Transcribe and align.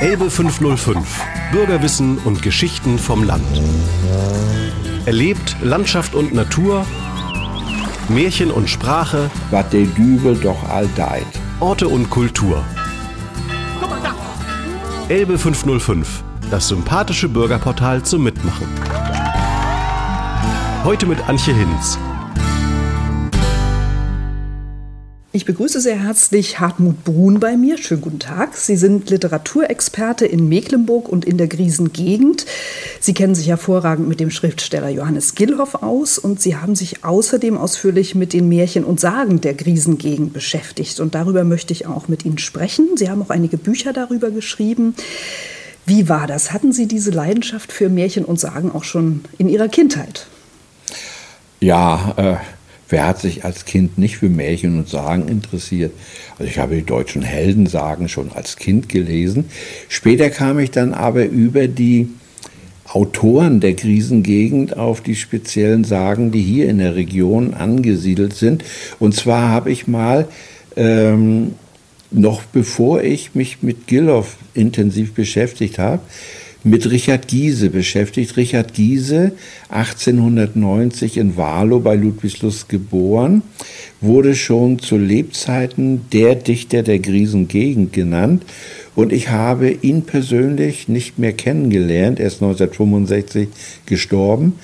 Elbe 0.00 0.30
505. 0.30 1.24
Bürgerwissen 1.50 2.18
und 2.18 2.40
Geschichten 2.40 3.00
vom 3.00 3.24
Land. 3.24 3.42
Erlebt 5.06 5.56
Landschaft 5.60 6.14
und 6.14 6.32
Natur, 6.32 6.86
Märchen 8.08 8.52
und 8.52 8.70
Sprache, 8.70 9.28
was 9.50 9.68
der 9.70 9.86
Dübel 9.86 10.36
doch 10.36 10.68
all 10.68 10.88
deit. 10.94 11.26
Orte 11.58 11.88
und 11.88 12.10
Kultur. 12.10 12.64
Elbe 15.08 15.36
505. 15.36 16.22
Das 16.48 16.68
sympathische 16.68 17.28
Bürgerportal 17.28 18.00
zum 18.04 18.22
Mitmachen. 18.22 18.68
Heute 20.84 21.06
mit 21.06 21.28
Antje 21.28 21.54
Hinz. 21.54 21.98
Ich 25.38 25.44
begrüße 25.44 25.80
sehr 25.80 26.02
herzlich 26.02 26.58
Hartmut 26.58 27.04
Brun 27.04 27.38
bei 27.38 27.56
mir. 27.56 27.78
Schönen 27.78 28.00
guten 28.00 28.18
Tag. 28.18 28.56
Sie 28.56 28.74
sind 28.74 29.08
Literaturexperte 29.08 30.26
in 30.26 30.48
Mecklenburg 30.48 31.08
und 31.08 31.24
in 31.24 31.38
der 31.38 31.46
Griesengegend. 31.46 32.44
Sie 32.98 33.14
kennen 33.14 33.36
sich 33.36 33.46
hervorragend 33.46 34.08
mit 34.08 34.18
dem 34.18 34.32
Schriftsteller 34.32 34.88
Johannes 34.88 35.36
Gillhoff 35.36 35.76
aus 35.76 36.18
und 36.18 36.40
Sie 36.40 36.56
haben 36.56 36.74
sich 36.74 37.04
außerdem 37.04 37.56
ausführlich 37.56 38.16
mit 38.16 38.32
den 38.32 38.48
Märchen 38.48 38.82
und 38.82 38.98
Sagen 38.98 39.40
der 39.40 39.54
Griesengegend 39.54 40.32
beschäftigt. 40.32 40.98
Und 40.98 41.14
darüber 41.14 41.44
möchte 41.44 41.72
ich 41.72 41.86
auch 41.86 42.08
mit 42.08 42.24
Ihnen 42.24 42.38
sprechen. 42.38 42.96
Sie 42.96 43.08
haben 43.08 43.22
auch 43.22 43.30
einige 43.30 43.58
Bücher 43.58 43.92
darüber 43.92 44.32
geschrieben. 44.32 44.96
Wie 45.86 46.08
war 46.08 46.26
das? 46.26 46.52
Hatten 46.52 46.72
Sie 46.72 46.88
diese 46.88 47.12
Leidenschaft 47.12 47.70
für 47.70 47.88
Märchen 47.88 48.24
und 48.24 48.40
Sagen 48.40 48.72
auch 48.72 48.82
schon 48.82 49.20
in 49.38 49.48
Ihrer 49.48 49.68
Kindheit? 49.68 50.26
Ja, 51.60 52.14
äh, 52.16 52.57
wer 52.88 53.06
hat 53.06 53.20
sich 53.20 53.44
als 53.44 53.64
Kind 53.64 53.98
nicht 53.98 54.18
für 54.18 54.28
Märchen 54.28 54.78
und 54.78 54.88
Sagen 54.88 55.28
interessiert? 55.28 55.92
Also 56.38 56.50
ich 56.50 56.58
habe 56.58 56.76
die 56.76 56.86
deutschen 56.86 57.22
Heldensagen 57.22 58.08
schon 58.08 58.32
als 58.32 58.56
Kind 58.56 58.88
gelesen. 58.88 59.46
Später 59.88 60.30
kam 60.30 60.58
ich 60.58 60.70
dann 60.70 60.94
aber 60.94 61.24
über 61.24 61.68
die 61.68 62.08
Autoren 62.84 63.60
der 63.60 63.74
Krisengegend 63.74 64.76
auf 64.76 65.02
die 65.02 65.14
speziellen 65.14 65.84
Sagen, 65.84 66.32
die 66.32 66.40
hier 66.40 66.68
in 66.68 66.78
der 66.78 66.96
Region 66.96 67.52
angesiedelt 67.52 68.34
sind. 68.34 68.64
Und 68.98 69.14
zwar 69.14 69.48
habe 69.50 69.70
ich 69.70 69.86
mal 69.86 70.26
ähm, 70.76 71.54
noch 72.10 72.42
bevor 72.42 73.02
ich 73.02 73.34
mich 73.34 73.62
mit 73.62 73.86
Gilloff 73.86 74.36
intensiv 74.54 75.12
beschäftigt 75.12 75.78
habe, 75.78 76.00
mit 76.64 76.90
Richard 76.90 77.28
Giese 77.28 77.70
beschäftigt. 77.70 78.36
Richard 78.36 78.74
Giese, 78.74 79.32
1890 79.68 81.16
in 81.16 81.36
Warlow 81.36 81.80
bei 81.80 81.94
Ludwigslust 81.94 82.68
geboren, 82.68 83.42
wurde 84.00 84.34
schon 84.34 84.78
zu 84.78 84.96
Lebzeiten 84.96 86.02
der 86.12 86.34
Dichter 86.34 86.82
der 86.82 86.98
Griesengegend 86.98 87.92
genannt. 87.92 88.42
Und 88.94 89.12
ich 89.12 89.28
habe 89.30 89.70
ihn 89.70 90.02
persönlich 90.02 90.88
nicht 90.88 91.18
mehr 91.18 91.32
kennengelernt. 91.32 92.18
Er 92.18 92.26
ist 92.26 92.42
1965 92.42 93.48
gestorben. 93.86 94.54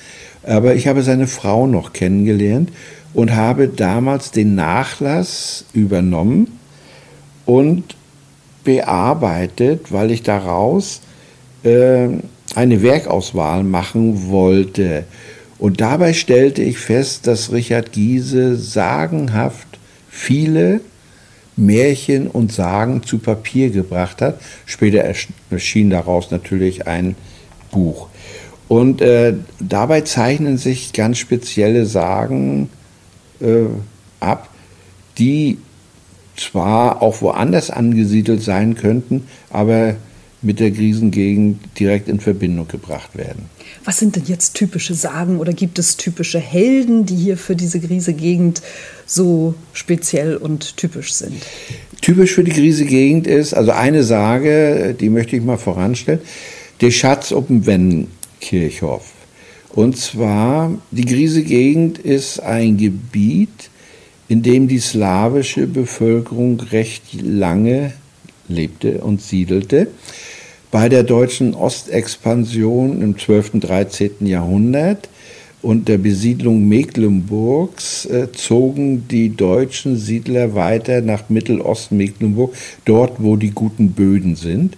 Aber 0.43 0.75
ich 0.75 0.87
habe 0.87 1.01
seine 1.01 1.27
Frau 1.27 1.65
noch 1.65 1.93
kennengelernt 1.93 2.69
und 3.13 3.33
habe 3.33 3.69
damals 3.69 4.31
den 4.31 4.55
Nachlass 4.55 5.65
übernommen 5.73 6.59
und 7.45 7.95
bearbeitet, 8.63 9.91
weil 9.91 10.11
ich 10.11 10.21
daraus 10.21 11.01
äh, 11.65 12.07
eine 12.55 12.81
Werkauswahl 12.81 13.63
machen 13.63 14.29
wollte. 14.29 15.03
Und 15.57 15.81
dabei 15.81 16.13
stellte 16.13 16.61
ich 16.61 16.77
fest, 16.77 17.27
dass 17.27 17.51
Richard 17.51 17.91
Giese 17.91 18.55
sagenhaft 18.55 19.67
viele 20.09 20.81
Märchen 21.57 22.27
und 22.27 22.51
Sagen 22.51 23.03
zu 23.03 23.17
Papier 23.17 23.69
gebracht 23.69 24.21
hat. 24.21 24.39
Später 24.65 25.03
erschien 25.49 25.89
daraus 25.89 26.31
natürlich 26.31 26.87
ein 26.87 27.15
Buch. 27.71 28.09
Und 28.67 29.01
äh, 29.01 29.33
dabei 29.59 30.01
zeichnen 30.01 30.57
sich 30.57 30.93
ganz 30.93 31.17
spezielle 31.17 31.85
Sagen 31.85 32.69
äh, 33.39 33.65
ab, 34.19 34.49
die 35.17 35.59
zwar 36.35 37.01
auch 37.01 37.21
woanders 37.21 37.69
angesiedelt 37.69 38.41
sein 38.41 38.75
könnten, 38.75 39.27
aber 39.49 39.95
mit 40.45 40.59
der 40.59 40.71
Krisengegend 40.71 41.59
direkt 41.79 42.07
in 42.07 42.19
Verbindung 42.19 42.67
gebracht 42.67 43.17
werden. 43.17 43.49
Was 43.83 43.99
sind 43.99 44.15
denn 44.15 44.23
jetzt 44.27 44.53
typische 44.53 44.93
Sagen 44.93 45.39
oder 45.39 45.53
gibt 45.53 45.79
es 45.79 45.97
typische 45.97 46.39
Helden, 46.39 47.05
die 47.05 47.15
hier 47.15 47.37
für 47.37 47.55
diese 47.55 47.79
Krisegegend 47.79 48.61
so 49.05 49.55
speziell 49.73 50.37
und 50.37 50.77
typisch 50.77 51.13
sind? 51.13 51.35
Typisch 52.01 52.33
für 52.33 52.43
die 52.43 52.51
Krisegegend 52.51 53.27
ist, 53.27 53.53
also 53.53 53.71
eine 53.71 54.03
Sage, 54.03 54.95
die 54.99 55.09
möchte 55.09 55.35
ich 55.35 55.43
mal 55.43 55.57
voranstellen, 55.57 56.21
der 56.81 56.91
Schatz 56.91 57.31
um 57.31 57.45
den 57.47 57.65
Wendenkirchhof. 57.65 59.11
Und 59.69 59.97
zwar, 59.97 60.77
die 60.91 61.05
Krisegegend 61.05 61.97
ist 61.97 62.39
ein 62.39 62.77
Gebiet, 62.77 63.69
in 64.27 64.41
dem 64.41 64.67
die 64.67 64.79
slawische 64.79 65.67
Bevölkerung 65.67 66.59
recht 66.59 67.21
lange 67.21 67.93
lebte 68.47 68.99
und 68.99 69.21
siedelte. 69.21 69.87
Bei 70.75 70.89
der 70.89 71.03
deutschen 71.03 71.53
Ostexpansion 71.53 73.01
im 73.01 73.17
12. 73.17 73.53
und 73.53 73.61
13. 73.61 74.27
Jahrhundert 74.27 75.07
und 75.61 75.87
der 75.87 75.97
Besiedlung 75.97 76.67
Mecklenburgs 76.67 78.03
äh, 78.07 78.29
zogen 78.33 79.07
die 79.07 79.29
deutschen 79.29 79.95
Siedler 79.95 80.53
weiter 80.53 80.99
nach 80.99 81.29
Mittelost-Mecklenburg, 81.29 82.53
dort 82.83 83.23
wo 83.23 83.37
die 83.37 83.51
guten 83.51 83.91
Böden 83.93 84.35
sind. 84.35 84.75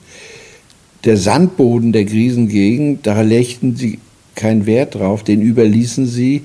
Der 1.03 1.17
Sandboden 1.17 1.93
der 1.93 2.05
Griesengegend, 2.05 3.07
da 3.07 3.19
legten 3.21 3.75
sie 3.75 3.97
keinen 4.35 4.67
Wert 4.67 4.93
drauf, 4.93 5.23
den 5.23 5.41
überließen 5.41 6.05
sie 6.05 6.43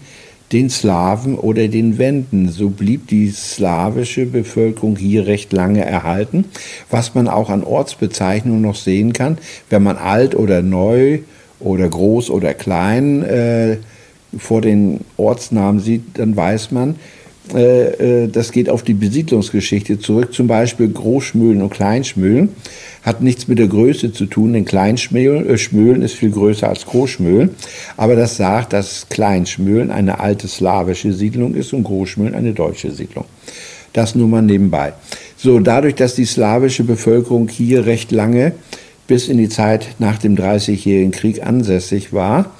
den 0.53 0.71
Slawen 0.71 1.39
oder 1.39 1.69
den 1.69 1.99
Wenden. 1.99 2.49
So 2.49 2.71
blieb 2.71 3.09
die 3.09 3.31
slawische 3.31 4.27
Bevölkerung 4.27 4.97
hier 4.97 5.27
recht 5.27 5.53
lange 5.53 5.85
erhalten, 5.85 6.45
was 6.91 7.15
man 7.15 7.29
auch 7.29 7.51
an 7.51 7.65
Ortsbezeichnungen 7.65 8.63
noch 8.63 8.77
sehen 8.77 9.13
kann, 9.13 9.39
wenn 9.71 9.83
man 9.83 9.97
alt 9.97 10.35
oder 10.35 10.63
neu 10.63 11.21
oder 11.61 11.89
groß 11.89 12.31
oder 12.31 12.55
klein 12.55 13.23
äh, 13.23 13.77
vor 14.39 14.61
den 14.61 15.01
Ortsnamen 15.17 15.81
sieht, 15.81 16.19
dann 16.19 16.37
weiß 16.37 16.71
man, 16.71 16.97
das 17.49 18.53
geht 18.53 18.71
auf 18.71 18.83
die 18.83 18.95
Besiedlungsgeschichte 18.95 19.99
zurück. 19.99 20.33
Zum 20.33 20.47
Beispiel 20.47 20.89
Großschmühlen 20.89 21.61
und 21.61 21.71
Kleinschmühlen 21.71 22.51
hat 23.03 23.21
nichts 23.21 23.49
mit 23.49 23.59
der 23.59 23.67
Größe 23.67 24.13
zu 24.13 24.27
tun, 24.27 24.53
denn 24.53 24.65
Kleinschmühlen 24.65 25.47
äh, 25.49 26.05
ist 26.05 26.15
viel 26.15 26.31
größer 26.31 26.69
als 26.69 26.87
Großschmühlen. 26.87 27.51
Aber 27.97 28.15
das 28.15 28.37
sagt, 28.37 28.73
dass 28.73 29.09
Kleinschmühlen 29.09 29.91
eine 29.91 30.21
alte 30.21 30.47
slawische 30.47 31.13
Siedlung 31.13 31.55
ist 31.55 31.73
und 31.73 31.83
Großschmühlen 31.83 32.35
eine 32.35 32.53
deutsche 32.53 32.93
Siedlung. 32.93 33.25
Das 33.93 34.15
nur 34.15 34.29
mal 34.29 34.43
nebenbei. 34.43 34.93
So, 35.37 35.59
dadurch, 35.59 35.97
dass 35.97 36.15
die 36.15 36.25
slawische 36.25 36.85
Bevölkerung 36.85 37.49
hier 37.49 37.87
recht 37.87 38.13
lange 38.13 38.53
bis 39.09 39.29
in 39.29 39.37
die 39.37 39.49
Zeit 39.49 39.89
nach 39.99 40.19
dem 40.19 40.37
Dreißigjährigen 40.37 41.11
Krieg 41.11 41.45
ansässig 41.45 42.13
war, 42.13 42.53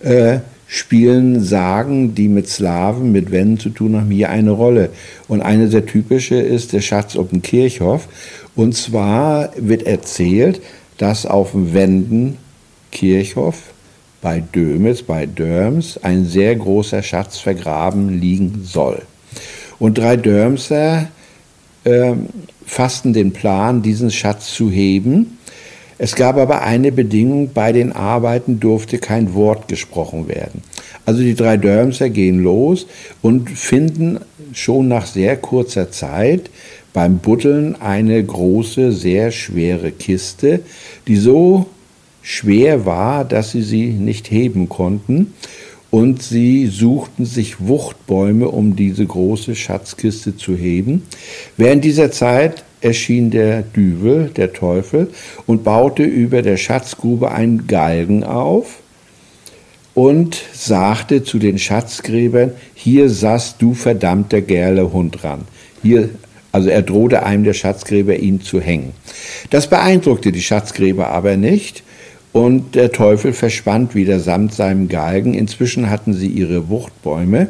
äh, 0.00 0.38
spielen 0.72 1.42
Sagen, 1.42 2.14
die 2.14 2.28
mit 2.28 2.48
Slawen, 2.48 3.10
mit 3.10 3.32
Wenden 3.32 3.58
zu 3.58 3.70
tun 3.70 3.96
haben, 3.96 4.12
hier 4.12 4.30
eine 4.30 4.52
Rolle. 4.52 4.90
Und 5.26 5.42
eine 5.42 5.66
sehr 5.66 5.84
typische 5.84 6.36
ist 6.36 6.72
der 6.72 6.80
Schatz 6.80 7.16
auf 7.16 7.30
dem 7.30 7.42
Kirchhof. 7.42 8.06
Und 8.54 8.76
zwar 8.76 9.50
wird 9.56 9.82
erzählt, 9.82 10.62
dass 10.96 11.26
auf 11.26 11.50
dem 11.50 11.74
Wenden 11.74 12.36
Kirchhof 12.92 13.56
bei 14.22 14.44
Dömitz, 14.54 15.02
bei 15.02 15.26
Dörms, 15.26 15.98
ein 16.04 16.24
sehr 16.24 16.54
großer 16.54 17.02
Schatz 17.02 17.38
vergraben 17.38 18.20
liegen 18.20 18.62
soll. 18.64 19.02
Und 19.80 19.98
drei 19.98 20.16
Dörmser 20.16 21.08
äh, 21.82 22.12
fassten 22.64 23.12
den 23.12 23.32
Plan, 23.32 23.82
diesen 23.82 24.12
Schatz 24.12 24.54
zu 24.54 24.70
heben 24.70 25.38
es 26.02 26.14
gab 26.14 26.38
aber 26.38 26.62
eine 26.62 26.92
Bedingung, 26.92 27.50
bei 27.52 27.72
den 27.72 27.92
Arbeiten 27.92 28.58
durfte 28.58 28.96
kein 28.96 29.34
Wort 29.34 29.68
gesprochen 29.68 30.28
werden. 30.28 30.62
Also 31.04 31.20
die 31.20 31.34
drei 31.34 31.58
Dörmser 31.58 32.08
gehen 32.08 32.42
los 32.42 32.86
und 33.20 33.50
finden 33.50 34.18
schon 34.54 34.88
nach 34.88 35.04
sehr 35.04 35.36
kurzer 35.36 35.90
Zeit 35.90 36.48
beim 36.94 37.18
Buddeln 37.18 37.78
eine 37.82 38.24
große, 38.24 38.92
sehr 38.92 39.30
schwere 39.30 39.90
Kiste, 39.90 40.60
die 41.06 41.16
so 41.16 41.66
schwer 42.22 42.86
war, 42.86 43.26
dass 43.26 43.50
sie 43.50 43.62
sie 43.62 43.88
nicht 43.88 44.30
heben 44.30 44.70
konnten. 44.70 45.34
Und 45.90 46.22
sie 46.22 46.68
suchten 46.68 47.26
sich 47.26 47.60
Wuchtbäume, 47.60 48.48
um 48.48 48.74
diese 48.74 49.04
große 49.04 49.54
Schatzkiste 49.54 50.34
zu 50.34 50.56
heben. 50.56 51.02
Während 51.58 51.84
dieser 51.84 52.10
Zeit 52.10 52.64
erschien 52.80 53.30
der 53.30 53.62
Düvel, 53.62 54.30
der 54.34 54.52
Teufel, 54.52 55.08
und 55.46 55.64
baute 55.64 56.02
über 56.02 56.42
der 56.42 56.56
Schatzgrube 56.56 57.32
einen 57.32 57.66
Galgen 57.66 58.24
auf 58.24 58.78
und 59.94 60.40
sagte 60.52 61.24
zu 61.24 61.38
den 61.38 61.58
Schatzgräbern, 61.58 62.52
hier 62.74 63.10
saß 63.10 63.58
du 63.58 63.74
verdammter 63.74 64.40
Gerle 64.40 64.92
Hund 64.92 65.24
ran. 65.24 65.42
Hier 65.82 66.10
Also 66.52 66.68
er 66.68 66.82
drohte 66.82 67.22
einem 67.22 67.44
der 67.44 67.54
Schatzgräber, 67.54 68.16
ihn 68.16 68.40
zu 68.40 68.60
hängen. 68.60 68.92
Das 69.50 69.68
beeindruckte 69.68 70.32
die 70.32 70.42
Schatzgräber 70.42 71.08
aber 71.08 71.36
nicht 71.36 71.82
und 72.32 72.74
der 72.74 72.92
Teufel 72.92 73.32
verschwand 73.32 73.94
wieder 73.94 74.20
samt 74.20 74.54
seinem 74.54 74.88
Galgen. 74.88 75.34
Inzwischen 75.34 75.90
hatten 75.90 76.12
sie 76.12 76.28
ihre 76.28 76.68
Wuchtbäume 76.68 77.48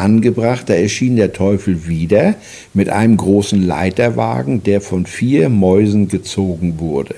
angebracht. 0.00 0.68
Da 0.68 0.74
erschien 0.74 1.16
der 1.16 1.32
Teufel 1.32 1.86
wieder 1.86 2.34
mit 2.74 2.88
einem 2.88 3.16
großen 3.16 3.62
Leiterwagen, 3.62 4.62
der 4.62 4.80
von 4.80 5.06
vier 5.06 5.48
Mäusen 5.48 6.08
gezogen 6.08 6.80
wurde. 6.80 7.16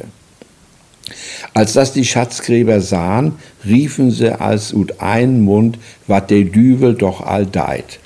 Als 1.55 1.73
das 1.75 1.93
die 1.93 2.05
Schatzgräber 2.05 2.81
sahen, 2.81 3.35
riefen 3.65 4.11
sie 4.11 4.39
als 4.41 4.73
ut 4.73 5.01
einen 5.01 5.43
Mund, 5.43 5.79
wat 6.07 6.31
der 6.31 6.45
Düvel 6.45 6.95
doch 6.95 7.21
all 7.21 7.47
deit. 7.47 7.99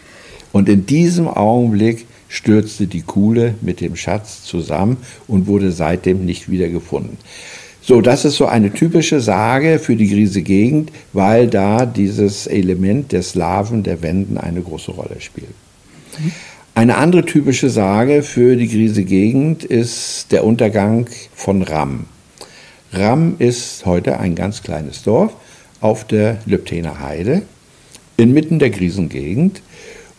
Und 0.52 0.68
in 0.68 0.86
diesem 0.86 1.28
Augenblick 1.28 2.06
stürzte 2.28 2.86
die 2.86 3.02
Kuhle 3.02 3.54
mit 3.60 3.80
dem 3.80 3.94
Schatz 3.94 4.42
zusammen 4.42 4.96
und 5.28 5.46
wurde 5.46 5.70
seitdem 5.70 6.24
nicht 6.24 6.50
wieder 6.50 6.68
gefunden. 6.68 7.18
So, 7.88 8.00
das 8.00 8.24
ist 8.24 8.34
so 8.34 8.46
eine 8.46 8.72
typische 8.72 9.20
Sage 9.20 9.78
für 9.78 9.94
die 9.94 10.08
Griese 10.08 10.42
Gegend, 10.42 10.90
weil 11.12 11.46
da 11.46 11.86
dieses 11.86 12.48
Element 12.48 13.12
der 13.12 13.22
Slawen, 13.22 13.84
der 13.84 14.02
Wenden 14.02 14.38
eine 14.38 14.60
große 14.60 14.90
Rolle 14.90 15.20
spielt. 15.20 15.54
Eine 16.74 16.96
andere 16.96 17.24
typische 17.24 17.70
Sage 17.70 18.24
für 18.24 18.56
die 18.56 18.66
Griese 18.66 19.04
Gegend 19.04 19.62
ist 19.62 20.32
der 20.32 20.42
Untergang 20.42 21.06
von 21.32 21.62
Ram. 21.62 22.06
Ram 22.90 23.36
ist 23.38 23.86
heute 23.86 24.18
ein 24.18 24.34
ganz 24.34 24.64
kleines 24.64 25.04
Dorf 25.04 25.32
auf 25.80 26.04
der 26.04 26.38
Lübtener 26.44 26.98
Heide 26.98 27.42
inmitten 28.16 28.58
der 28.58 28.70
Griesengegend. 28.70 29.62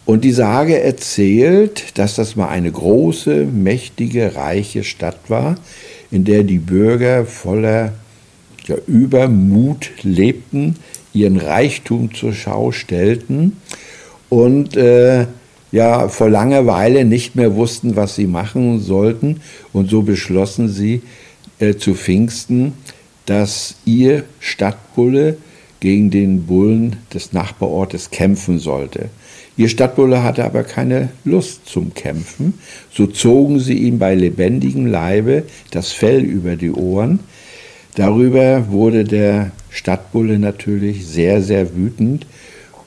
Und 0.06 0.24
die 0.24 0.32
Sage 0.32 0.80
erzählt, 0.80 1.98
dass 1.98 2.16
das 2.16 2.38
mal 2.38 2.48
eine 2.48 2.72
große, 2.72 3.46
mächtige, 3.46 4.36
reiche 4.36 4.86
Stadt 4.86 5.20
war, 5.28 5.58
in 6.12 6.24
der 6.24 6.44
die 6.44 6.60
Bürger 6.60 7.26
voller 7.26 7.94
ja, 8.66 8.76
Übermut 8.88 9.92
lebten, 10.04 10.76
ihren 11.14 11.38
Reichtum 11.38 12.14
zur 12.14 12.34
Schau 12.34 12.72
stellten 12.72 13.58
und 14.30 14.76
äh, 14.76 15.26
ja 15.72 16.08
vor 16.10 16.30
Langeweile 16.30 17.06
nicht 17.06 17.36
mehr 17.36 17.56
wussten, 17.56 17.96
was 17.96 18.16
sie 18.16 18.28
machen 18.28 18.80
sollten. 18.80 19.42
Und 19.74 19.90
so 19.90 20.02
beschlossen 20.02 20.70
sie 20.70 21.02
äh, 21.60 21.76
zu 21.76 21.96
Pfingsten, 21.96 22.74
dass 23.26 23.76
ihr 23.86 24.24
Stadtbulle 24.40 25.38
gegen 25.80 26.10
den 26.10 26.46
Bullen 26.46 26.98
des 27.14 27.34
Nachbarortes 27.34 28.10
kämpfen 28.10 28.60
sollte. 28.60 29.10
Ihr 29.58 29.70
Stadtbulle 29.70 30.22
hatte 30.22 30.46
aber 30.46 30.64
keine 30.64 31.10
Lust 31.26 31.66
zum 31.66 31.96
Kämpfen, 31.96 32.54
so 32.94 33.08
zogen 33.08 33.60
sie 33.60 33.74
ihm 33.74 33.98
bei 33.98 34.14
lebendigem 34.14 34.86
Leibe 34.86 35.44
das 35.72 35.92
Fell 35.92 36.22
über 36.22 36.56
die 36.56 36.72
Ohren. 36.72 37.20
Darüber 37.96 38.70
wurde 38.70 39.04
der 39.04 39.52
Stadtbulle 39.72 40.38
natürlich 40.38 41.08
sehr, 41.08 41.42
sehr 41.42 41.76
wütend 41.76 42.28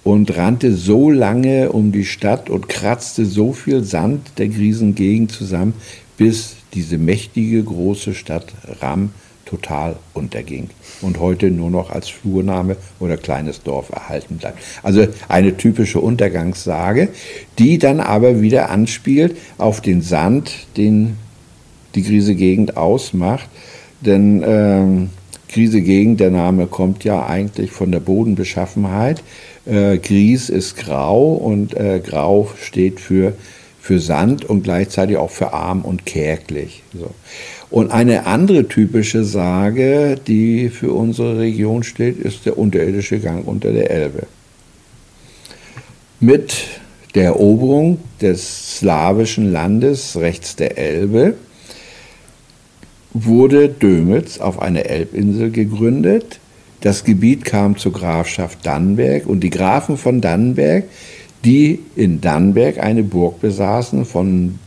und 0.05 0.37
rannte 0.37 0.73
so 0.73 1.11
lange 1.11 1.73
um 1.73 1.91
die 1.91 2.05
Stadt 2.05 2.49
und 2.49 2.69
kratzte 2.69 3.27
so 3.27 3.53
viel 3.53 3.83
Sand 3.83 4.39
der 4.39 4.47
Griesengegend 4.47 5.33
zusammen, 5.33 5.75
bis 6.17 6.55
diese 6.75 6.99
mächtige 6.99 7.65
große 7.65 8.15
Stadt 8.15 8.47
Ram 8.81 9.11
total 9.51 9.97
unterging 10.15 10.71
und 11.03 11.19
heute 11.19 11.51
nur 11.51 11.71
noch 11.71 11.91
als 11.91 12.09
Flurname 12.09 12.77
oder 13.01 13.17
kleines 13.17 13.63
Dorf 13.63 13.91
erhalten 13.91 14.37
bleibt. 14.37 14.59
Also 14.83 15.07
eine 15.29 15.57
typische 15.57 16.01
Untergangssage, 16.01 17.09
die 17.59 17.79
dann 17.79 17.99
aber 17.99 18.41
wieder 18.41 18.71
anspielt 18.71 19.37
auf 19.59 19.81
den 19.81 20.03
Sand, 20.03 20.53
den 20.77 21.17
die 21.97 22.03
Griese 22.03 22.37
Gegend 22.37 22.77
ausmacht. 22.77 23.49
Denn 24.01 24.43
ähm, 24.47 25.11
Griese 25.49 25.83
Gegend, 25.83 26.21
der 26.21 26.31
Name 26.31 26.69
kommt 26.69 27.03
ja 27.03 27.27
eigentlich 27.27 27.73
von 27.73 27.91
der 27.91 28.01
Bodenbeschaffenheit. 28.01 29.23
Äh, 29.67 29.99
Gries 29.99 30.49
ist 30.49 30.77
grau 30.77 31.33
und 31.33 31.75
äh, 31.75 32.01
grau 32.01 32.49
steht 32.63 33.01
für, 33.01 33.35
für 33.81 33.99
Sand 33.99 34.45
und 34.45 34.63
gleichzeitig 34.63 35.17
auch 35.17 35.31
für 35.31 35.53
arm 35.53 35.83
und 35.83 36.07
kärglich. 36.07 36.85
So. 36.95 37.11
Und 37.71 37.93
eine 37.93 38.27
andere 38.27 38.67
typische 38.67 39.23
Sage, 39.23 40.17
die 40.27 40.71
für 40.71 40.93
unsere 40.93 41.39
Region 41.39 41.85
steht, 41.85 42.19
ist 42.19 42.47
der 42.47 42.59
unterirdische 42.59 43.21
Gang 43.21 43.47
unter 43.47 43.73
der 43.73 43.91
Elbe. 43.91 44.27
Mit 46.19 46.67
der 47.15 47.25
Eroberung 47.25 47.99
des 48.21 48.79
slawischen 48.79 49.53
Landes 49.53 50.17
rechts 50.17 50.57
der 50.57 50.79
Elbe 50.79 51.35
wurde 53.13 53.69
Dömitz 53.69 54.39
auf 54.39 54.61
einer 54.61 54.87
Elbinsel 54.87 55.51
gegründet. 55.51 56.41
Das 56.81 57.05
Gebiet 57.05 57.45
kam 57.45 57.77
zur 57.77 57.93
Grafschaft 57.93 58.65
Dannenberg 58.67 59.27
und 59.27 59.41
die 59.41 59.51
Grafen 59.51 59.97
von 59.97 60.21
Dannenberg, 60.21 60.85
die 61.45 61.81
in 61.97 62.21
Dannenberg 62.21 62.79
eine 62.79 63.03
Burg 63.03 63.41
besaßen, 63.41 64.05
von 64.05 64.59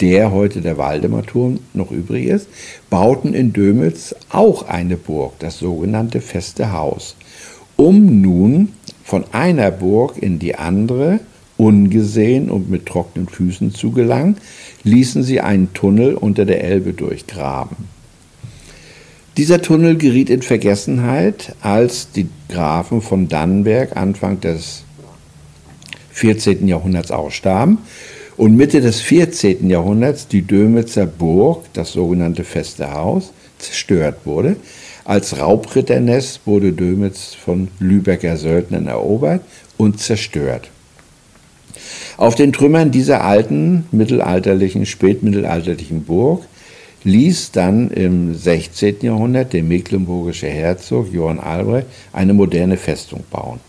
der 0.00 0.32
heute 0.32 0.60
der 0.60 0.78
Waldemarturm 0.78 1.60
noch 1.74 1.90
übrig 1.90 2.26
ist, 2.26 2.48
bauten 2.88 3.34
in 3.34 3.52
Dömitz 3.52 4.14
auch 4.30 4.68
eine 4.68 4.96
Burg, 4.96 5.38
das 5.40 5.58
sogenannte 5.58 6.20
Feste 6.20 6.72
Haus, 6.72 7.16
um 7.76 8.20
nun 8.20 8.72
von 9.04 9.24
einer 9.32 9.70
Burg 9.70 10.18
in 10.18 10.38
die 10.38 10.54
andere, 10.54 11.20
ungesehen 11.56 12.50
und 12.50 12.70
mit 12.70 12.86
trockenen 12.86 13.28
Füßen 13.28 13.74
zu 13.74 13.90
gelangen, 13.90 14.36
ließen 14.84 15.24
sie 15.24 15.40
einen 15.40 15.72
Tunnel 15.72 16.14
unter 16.14 16.44
der 16.44 16.62
Elbe 16.62 16.92
durchgraben. 16.92 17.76
Dieser 19.36 19.60
Tunnel 19.62 19.96
geriet 19.96 20.30
in 20.30 20.42
Vergessenheit, 20.42 21.54
als 21.60 22.12
die 22.12 22.28
Grafen 22.48 23.02
von 23.02 23.28
Dannenberg 23.28 23.96
Anfang 23.96 24.40
des 24.40 24.84
14. 26.10 26.66
Jahrhunderts 26.66 27.10
ausstarben 27.10 27.78
und 28.38 28.56
Mitte 28.56 28.80
des 28.80 29.00
14. 29.00 29.68
Jahrhunderts 29.68 30.28
die 30.28 30.42
Dömitzer 30.42 31.06
Burg, 31.06 31.64
das 31.72 31.92
sogenannte 31.92 32.44
Feste 32.44 32.92
Haus, 32.92 33.32
zerstört 33.58 34.20
wurde. 34.24 34.56
Als 35.04 35.40
Raubritternest 35.40 36.42
wurde 36.46 36.72
Dömitz 36.72 37.34
von 37.34 37.68
Lübecker 37.80 38.36
Söldnern 38.36 38.86
erobert 38.86 39.42
und 39.76 39.98
zerstört. 39.98 40.70
Auf 42.16 42.36
den 42.36 42.52
Trümmern 42.52 42.92
dieser 42.92 43.24
alten 43.24 43.86
mittelalterlichen, 43.90 44.86
spätmittelalterlichen 44.86 46.04
Burg 46.04 46.44
ließ 47.02 47.50
dann 47.50 47.90
im 47.90 48.34
16. 48.34 48.98
Jahrhundert 49.02 49.52
der 49.52 49.64
mecklenburgische 49.64 50.48
Herzog 50.48 51.12
Johann 51.12 51.40
Albrecht 51.40 51.88
eine 52.12 52.34
moderne 52.34 52.76
Festung 52.76 53.24
bauen. 53.30 53.60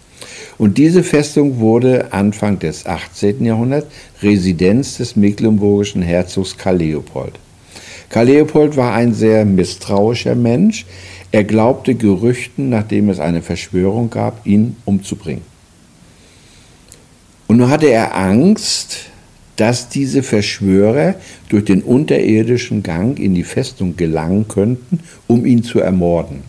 Und 0.57 0.77
diese 0.77 1.03
Festung 1.03 1.59
wurde 1.59 2.11
Anfang 2.11 2.59
des 2.59 2.85
18. 2.85 3.43
Jahrhunderts 3.45 3.87
Residenz 4.21 4.97
des 4.97 5.15
mecklenburgischen 5.15 6.01
Herzogs 6.01 6.57
Karl 6.57 6.77
Leopold. 6.77 7.33
Karl 8.09 8.27
Leopold 8.27 8.75
war 8.75 8.93
ein 8.93 9.13
sehr 9.13 9.45
misstrauischer 9.45 10.35
Mensch. 10.35 10.85
Er 11.31 11.43
glaubte 11.43 11.95
Gerüchten, 11.95 12.69
nachdem 12.69 13.09
es 13.09 13.19
eine 13.19 13.41
Verschwörung 13.41 14.09
gab, 14.09 14.45
ihn 14.45 14.75
umzubringen. 14.85 15.43
Und 17.47 17.57
nun 17.57 17.69
hatte 17.69 17.87
er 17.87 18.15
Angst, 18.15 19.09
dass 19.55 19.89
diese 19.89 20.23
Verschwörer 20.23 21.15
durch 21.49 21.65
den 21.65 21.81
unterirdischen 21.81 22.81
Gang 22.81 23.19
in 23.19 23.35
die 23.35 23.43
Festung 23.43 23.95
gelangen 23.97 24.47
könnten, 24.47 24.99
um 25.27 25.45
ihn 25.45 25.63
zu 25.63 25.79
ermorden. 25.79 26.43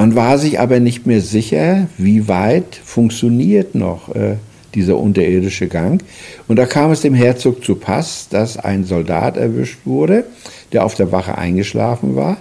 Man 0.00 0.14
war 0.14 0.38
sich 0.38 0.58
aber 0.58 0.80
nicht 0.80 1.06
mehr 1.06 1.20
sicher, 1.20 1.86
wie 1.98 2.26
weit 2.26 2.80
funktioniert 2.82 3.74
noch 3.74 4.08
äh, 4.14 4.36
dieser 4.74 4.96
unterirdische 4.96 5.68
Gang. 5.68 6.02
Und 6.48 6.56
da 6.56 6.64
kam 6.64 6.90
es 6.90 7.02
dem 7.02 7.12
Herzog 7.12 7.62
zu 7.62 7.74
Pass, 7.74 8.26
dass 8.30 8.56
ein 8.56 8.84
Soldat 8.84 9.36
erwischt 9.36 9.80
wurde, 9.84 10.24
der 10.72 10.86
auf 10.86 10.94
der 10.94 11.12
Wache 11.12 11.36
eingeschlafen 11.36 12.16
war. 12.16 12.38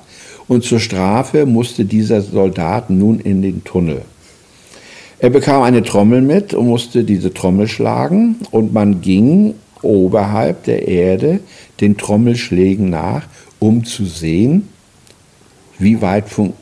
Und 0.48 0.64
zur 0.64 0.80
Strafe 0.80 1.46
musste 1.46 1.84
dieser 1.84 2.22
Soldat 2.22 2.90
nun 2.90 3.20
in 3.20 3.42
den 3.42 3.66
Tunnel. 3.66 4.04
Er 5.20 5.30
bekam 5.30 5.62
eine 5.62 5.84
Trommel 5.84 6.22
mit 6.22 6.54
und 6.54 6.66
musste 6.66 7.04
diese 7.04 7.34
Trommel 7.34 7.68
schlagen. 7.68 8.38
Und 8.52 8.72
man 8.72 9.02
ging 9.02 9.56
oberhalb 9.82 10.64
der 10.64 10.88
Erde 10.88 11.42
den 11.82 11.98
Trommelschlägen 11.98 12.90
nach, 12.90 13.24
um 13.60 13.84
zu 13.84 14.06
sehen, 14.06 14.70
wie 15.78 16.02
weit 16.02 16.30
funktioniert 16.30 16.59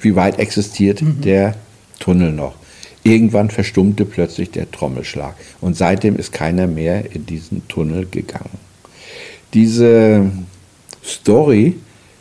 wie 0.00 0.16
weit 0.16 0.38
existiert 0.38 1.02
mhm. 1.02 1.20
der 1.20 1.54
Tunnel 1.98 2.32
noch. 2.32 2.54
Irgendwann 3.02 3.50
verstummte 3.50 4.04
plötzlich 4.04 4.50
der 4.50 4.70
Trommelschlag 4.70 5.36
und 5.60 5.76
seitdem 5.76 6.16
ist 6.16 6.32
keiner 6.32 6.66
mehr 6.66 7.14
in 7.14 7.24
diesen 7.24 7.66
Tunnel 7.68 8.06
gegangen. 8.06 8.58
Diese 9.54 10.30
Story 11.04 11.76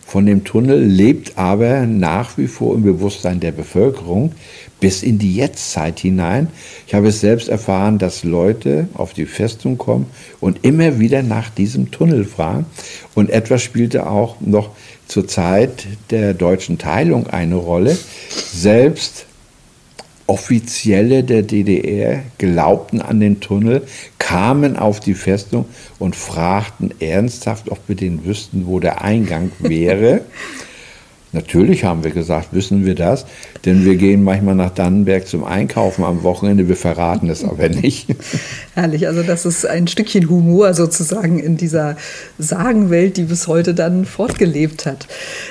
von 0.06 0.28
dem 0.28 0.44
Tunnel 0.44 0.82
lebt 0.82 1.38
aber 1.38 1.88
nach 1.88 2.38
wie 2.38 2.48
vor 2.48 2.76
im 2.76 2.84
Bewusstsein 2.84 3.40
der 3.40 3.52
Bevölkerung, 3.52 4.34
bis 4.80 5.02
in 5.02 5.18
die 5.18 5.36
Jetztzeit 5.36 6.00
hinein. 6.00 6.48
Ich 6.86 6.94
habe 6.94 7.08
es 7.08 7.22
selbst 7.22 7.50
erfahren, 7.50 7.98
dass 7.98 8.24
Leute 8.24 8.88
auf 8.94 9.14
die 9.14 9.26
Festung 9.26 9.80
kommen 9.80 10.06
und 10.40 10.64
immer 10.64 11.00
wieder 11.00 11.24
nach 11.24 11.50
diesem 11.50 11.90
Tunnel 11.90 12.24
fragen. 12.24 12.68
Und 13.16 13.32
etwas 13.32 13.64
spielte 13.64 14.08
auch 14.08 14.40
noch 14.42 14.70
zur 15.08 15.28
Zeit 15.28 15.88
der 16.12 16.36
deutschen 16.36 16.78
Teilung 16.78 17.28
eine 17.28 17.56
Rolle. 17.56 17.98
Selbst 18.30 19.26
Offizielle 20.28 21.24
der 21.24 21.44
DDR 21.44 22.24
glaubten 22.38 23.00
an 23.00 23.20
den 23.20 23.42
Tunnel, 23.42 23.84
kamen 24.18 24.76
auf 24.76 25.00
die 25.00 25.14
Festung 25.14 25.66
und 26.00 26.16
fragten 26.16 26.94
ernsthaft, 27.00 27.70
ob 27.70 27.80
wir 27.88 27.96
den 27.96 28.26
wüssten, 28.26 28.66
wo 28.66 28.80
der 28.80 29.04
Eingang 29.04 29.52
wäre. 29.60 30.22
Natürlich 31.32 31.84
haben 31.84 32.04
wir 32.04 32.12
gesagt, 32.12 32.54
wissen 32.54 32.86
wir 32.86 32.96
das, 32.96 33.26
denn 33.66 33.86
wir 33.86 33.96
gehen 33.96 34.24
manchmal 34.24 34.56
nach 34.56 34.70
Dannenberg 34.70 35.28
zum 35.28 35.44
Einkaufen 35.44 36.04
am 36.04 36.24
Wochenende, 36.24 36.68
wir 36.68 36.76
verraten 36.76 37.30
es 37.30 37.44
aber 37.44 37.70
nicht. 37.70 38.08
Herrlich, 38.76 39.08
also 39.08 39.24
das 39.24 39.46
ist 39.46 39.66
ein 39.66 39.88
Stückchen 39.88 40.30
Humor 40.30 40.74
sozusagen 40.74 41.40
in 41.40 41.58
dieser 41.58 41.98
Sagenwelt, 42.38 43.18
die 43.18 43.24
bis 43.24 43.48
heute 43.48 43.74
dann 43.74 44.06
fortgelebt 44.06 44.86
hat. 44.86 45.08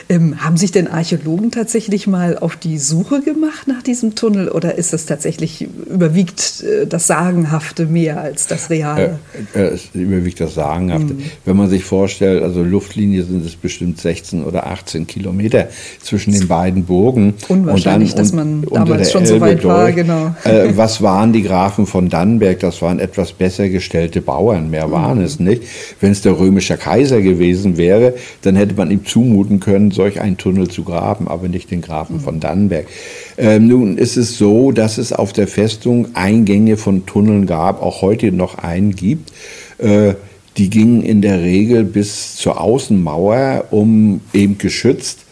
Ähm, 0.08 0.44
haben 0.44 0.56
sich 0.56 0.72
denn 0.72 0.88
Archäologen 0.88 1.50
tatsächlich 1.50 2.06
mal 2.06 2.38
auf 2.38 2.56
die 2.56 2.78
Suche 2.78 3.22
gemacht 3.22 3.66
nach 3.66 3.82
diesem 3.82 4.14
Tunnel 4.14 4.48
oder 4.48 4.76
ist 4.76 4.92
das 4.92 5.06
tatsächlich 5.06 5.62
überwiegt 5.62 6.62
äh, 6.62 6.86
das 6.86 7.06
Sagenhafte 7.06 7.86
mehr 7.86 8.20
als 8.20 8.46
das 8.46 8.70
Reale? 8.70 9.18
Äh, 9.54 9.58
äh, 9.58 9.66
es 9.74 9.88
überwiegt 9.94 10.40
das 10.40 10.54
Sagenhafte. 10.54 11.14
Mhm. 11.14 11.22
Wenn 11.44 11.56
man 11.56 11.68
sich 11.68 11.84
vorstellt, 11.84 12.42
also 12.42 12.62
Luftlinie 12.62 13.24
sind 13.24 13.44
es 13.44 13.56
bestimmt 13.56 14.00
16 14.00 14.44
oder 14.44 14.66
18 14.66 15.06
Kilometer 15.06 15.68
zwischen 16.02 16.32
den 16.32 16.46
beiden 16.46 16.84
Burgen. 16.84 17.34
Unwahrscheinlich, 17.48 17.84
und 17.84 17.86
dann, 17.86 18.03
dass 18.12 18.32
man 18.32 18.66
damals 18.70 19.12
schon 19.12 19.24
so 19.24 19.40
weit 19.40 19.64
war, 19.64 19.92
genau. 19.92 20.34
Äh, 20.44 20.76
was 20.76 21.02
waren 21.02 21.32
die 21.32 21.42
Grafen 21.42 21.86
von 21.86 22.08
Dannenberg? 22.08 22.60
Das 22.60 22.82
waren 22.82 22.98
etwas 22.98 23.32
besser 23.32 23.68
gestellte 23.68 24.20
Bauern, 24.20 24.70
mehr 24.70 24.90
waren 24.90 25.18
mhm. 25.18 25.24
es 25.24 25.40
nicht. 25.40 25.62
Wenn 26.00 26.12
es 26.12 26.22
der 26.22 26.38
römische 26.38 26.76
Kaiser 26.76 27.22
gewesen 27.22 27.76
wäre, 27.76 28.14
dann 28.42 28.56
hätte 28.56 28.74
man 28.74 28.90
ihm 28.90 29.04
zumuten 29.04 29.60
können, 29.60 29.90
solch 29.90 30.20
einen 30.20 30.36
Tunnel 30.36 30.68
zu 30.68 30.84
graben, 30.84 31.28
aber 31.28 31.48
nicht 31.48 31.70
den 31.70 31.80
Grafen 31.80 32.16
mhm. 32.16 32.20
von 32.20 32.40
Dannenberg. 32.40 32.86
Ähm, 33.38 33.68
nun 33.68 33.98
ist 33.98 34.16
es 34.16 34.36
so, 34.36 34.72
dass 34.72 34.98
es 34.98 35.12
auf 35.12 35.32
der 35.32 35.48
Festung 35.48 36.08
Eingänge 36.14 36.76
von 36.76 37.06
Tunneln 37.06 37.46
gab, 37.46 37.82
auch 37.82 38.02
heute 38.02 38.32
noch 38.32 38.58
einen 38.58 38.94
gibt. 38.94 39.32
Äh, 39.78 40.14
die 40.56 40.70
gingen 40.70 41.02
in 41.02 41.20
der 41.20 41.40
Regel 41.40 41.84
bis 41.84 42.36
zur 42.36 42.60
Außenmauer, 42.60 43.64
um 43.70 44.20
eben 44.32 44.56
geschützt 44.58 45.23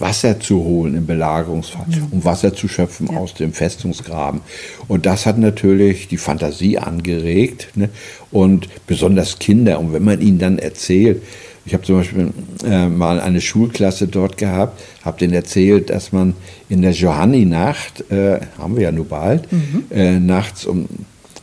Wasser 0.00 0.40
zu 0.40 0.64
holen 0.64 0.94
im 0.94 1.06
Belagerungsfall, 1.06 1.86
mhm. 1.86 2.06
um 2.10 2.24
Wasser 2.24 2.54
zu 2.54 2.68
schöpfen 2.68 3.08
ja. 3.12 3.18
aus 3.18 3.34
dem 3.34 3.52
Festungsgraben. 3.52 4.40
Und 4.88 5.06
das 5.06 5.26
hat 5.26 5.38
natürlich 5.38 6.08
die 6.08 6.16
Fantasie 6.16 6.78
angeregt 6.78 7.68
ne? 7.74 7.90
und 8.30 8.68
besonders 8.86 9.38
Kinder. 9.38 9.78
Und 9.78 9.92
wenn 9.92 10.04
man 10.04 10.20
ihnen 10.20 10.38
dann 10.38 10.58
erzählt, 10.58 11.22
ich 11.66 11.74
habe 11.74 11.84
zum 11.84 11.96
Beispiel 11.96 12.30
äh, 12.64 12.88
mal 12.88 13.20
eine 13.20 13.40
Schulklasse 13.40 14.08
dort 14.08 14.38
gehabt, 14.38 14.80
habe 15.04 15.18
denen 15.18 15.34
erzählt, 15.34 15.90
dass 15.90 16.10
man 16.10 16.34
in 16.68 16.82
der 16.82 16.92
Johanni-Nacht, 16.92 18.10
äh, 18.10 18.40
haben 18.58 18.76
wir 18.76 18.84
ja 18.84 18.92
nur 18.92 19.04
bald, 19.04 19.52
mhm. 19.52 19.84
äh, 19.90 20.18
nachts 20.18 20.64
um 20.64 20.88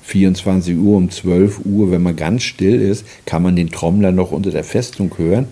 24 0.08 0.78
Uhr, 0.78 0.98
um 0.98 1.12
12 1.12 1.66
Uhr, 1.66 1.92
wenn 1.92 2.02
man 2.02 2.16
ganz 2.16 2.44
still 2.44 2.82
ist, 2.82 3.06
kann 3.26 3.44
man 3.44 3.58
den 3.58 3.70
Trommler 3.70 4.14
noch 4.14 4.32
unter 4.32 4.52
der 4.52 4.64
Festung 4.64 5.12
hören. 5.18 5.48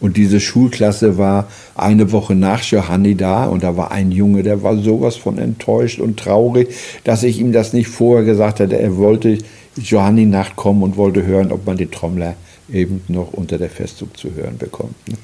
Und 0.00 0.16
diese 0.16 0.40
Schulklasse 0.40 1.16
war 1.16 1.48
eine 1.74 2.12
Woche 2.12 2.34
nach 2.34 2.62
Johanni 2.62 3.14
da 3.14 3.46
und 3.46 3.62
da 3.62 3.76
war 3.76 3.92
ein 3.92 4.12
Junge, 4.12 4.42
der 4.42 4.62
war 4.62 4.76
sowas 4.76 5.16
von 5.16 5.38
enttäuscht 5.38 6.00
und 6.00 6.18
traurig, 6.18 6.68
dass 7.04 7.22
ich 7.22 7.38
ihm 7.40 7.52
das 7.52 7.72
nicht 7.72 7.88
vorher 7.88 8.24
gesagt 8.24 8.60
hatte. 8.60 8.78
Er 8.78 8.96
wollte 8.96 9.38
Johanni 9.76 10.26
Nacht 10.26 10.56
kommen 10.56 10.82
und 10.82 10.96
wollte 10.96 11.24
hören, 11.24 11.50
ob 11.50 11.66
man 11.66 11.76
den 11.76 11.90
Trommler 11.90 12.34
eben 12.72 13.02
noch 13.08 13.32
unter 13.32 13.58
der 13.58 13.70
Festung 13.70 14.08
zu 14.14 14.34
hören 14.34 14.58
bekommt. 14.58 14.94
Ne? 15.08 15.14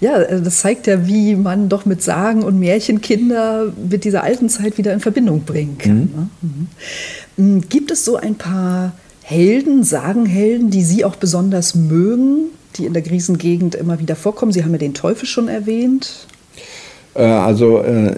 Ja, 0.00 0.20
äh, 0.20 0.42
das 0.42 0.58
zeigt 0.58 0.86
ja, 0.86 1.06
wie 1.06 1.36
man 1.36 1.68
doch 1.68 1.86
mit 1.86 2.02
Sagen 2.02 2.42
und 2.42 2.58
Märchenkinder 2.58 3.72
mit 3.88 4.04
dieser 4.04 4.24
alten 4.24 4.48
Zeit 4.48 4.76
wieder 4.76 4.92
in 4.92 5.00
Verbindung 5.00 5.42
bringen 5.42 5.78
kann. 5.78 5.96
Mhm. 5.96 6.10
Ne? 6.14 6.28
Mhm. 6.42 6.66
Hm, 7.36 7.68
gibt 7.68 7.90
es 7.90 8.04
so 8.04 8.16
ein 8.16 8.34
paar 8.34 8.92
Helden, 9.22 9.84
Sagenhelden, 9.84 10.70
die 10.70 10.82
Sie 10.82 11.04
auch 11.04 11.16
besonders 11.16 11.76
mögen, 11.76 12.46
die 12.76 12.86
in 12.86 12.92
der 12.92 13.02
Griesengegend 13.02 13.74
immer 13.74 14.00
wieder 14.00 14.16
vorkommen? 14.16 14.52
Sie 14.52 14.64
haben 14.64 14.72
ja 14.72 14.78
den 14.78 14.94
Teufel 14.94 15.26
schon 15.26 15.48
erwähnt. 15.48 16.26
Äh, 17.14 17.22
also 17.22 17.82
äh, 17.82 18.16